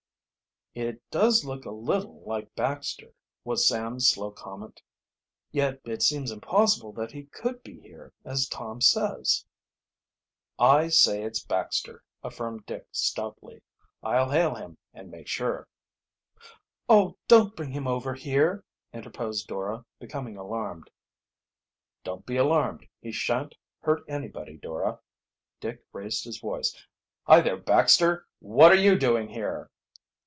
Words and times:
"It 0.73 1.01
does 1.11 1.43
look 1.43 1.65
a 1.65 1.71
little 1.71 2.21
like 2.21 2.55
Baxter," 2.55 3.11
was 3.43 3.67
Sam's 3.67 4.07
slow 4.07 4.31
comment. 4.31 4.81
"Yet 5.51 5.81
it 5.83 6.01
seems 6.01 6.31
impossible 6.31 6.93
that 6.93 7.11
he 7.11 7.23
could 7.25 7.61
be 7.61 7.81
here, 7.81 8.13
as 8.23 8.47
Tom 8.47 8.79
says." 8.79 9.45
"I 10.57 10.87
say 10.87 11.23
it's 11.23 11.43
Baxter," 11.43 12.05
affirmed 12.23 12.65
Dick 12.65 12.87
stoutly, 12.93 13.61
"I'll 14.01 14.29
hail 14.31 14.55
him 14.55 14.77
and 14.93 15.11
make 15.11 15.27
sure." 15.27 15.67
"Oh, 16.87 17.17
don't 17.27 17.53
bring 17.53 17.71
him 17.71 17.85
over 17.85 18.13
here!" 18.13 18.63
interposed 18.93 19.47
Dora, 19.47 19.83
becoming 19.99 20.37
alarmed. 20.37 20.89
"Don't 22.05 22.25
be 22.25 22.37
alarmed 22.37 22.87
he 23.01 23.11
shan't 23.11 23.55
hurt 23.81 24.05
anybody, 24.07 24.55
Dora." 24.55 25.01
Dick 25.59 25.83
raised 25.91 26.23
his 26.23 26.39
voice. 26.39 26.73
"Hi 27.23 27.41
there, 27.41 27.57
Baxter! 27.57 28.25
What 28.39 28.71
are 28.71 28.75
you 28.75 28.97
doing 28.97 29.27
here?" 29.27 29.69